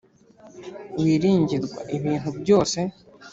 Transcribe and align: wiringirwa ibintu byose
wiringirwa 1.01 1.79
ibintu 1.97 2.29
byose 2.39 2.79